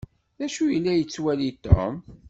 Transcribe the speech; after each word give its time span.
D 0.39 0.41
acu 0.45 0.63
yella 0.73 0.93
yettwali 0.95 1.49
Tom? 1.65 1.95